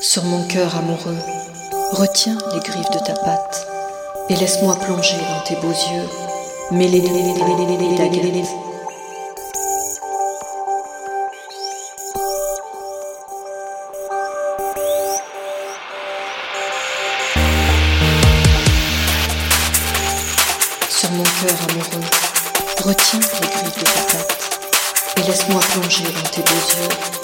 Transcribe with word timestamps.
Sur 0.00 0.24
mon 0.24 0.46
cœur 0.46 0.76
amoureux, 0.76 1.18
retiens 1.92 2.38
les 2.52 2.60
griffes 2.60 2.90
de 2.90 2.98
ta 2.98 3.14
patte 3.14 3.66
et 4.28 4.36
laisse-moi 4.36 4.76
plonger 4.76 5.16
dans 5.16 5.40
tes 5.44 5.56
beaux 5.56 5.68
yeux. 5.68 6.08
Sur 20.88 21.10
mon 21.10 21.22
cœur 21.24 21.58
amoureux, 21.68 22.04
retiens 22.84 23.20
les 23.20 23.48
griffes 23.48 23.78
de 23.78 23.84
ta 23.84 24.02
patte 24.12 24.38
et 25.16 25.22
laisse-moi 25.22 25.60
plonger 25.72 26.04
dans 26.04 26.30
tes 26.30 26.42
beaux 26.42 26.66
yeux, 26.78 27.23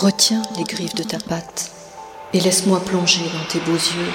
retiens 0.00 0.40
les 0.56 0.64
griffes 0.64 0.94
de 0.94 1.02
ta 1.02 1.18
patte 1.18 1.70
et 2.32 2.40
laisse-moi 2.40 2.80
plonger 2.80 3.20
dans 3.34 3.44
tes 3.50 3.58
beaux 3.60 3.72
yeux, 3.72 4.12